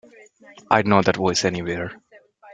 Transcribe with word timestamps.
I'd 0.71 0.87
know 0.87 1.03
that 1.03 1.17
voice 1.17 1.45
anywhere. 1.45 1.91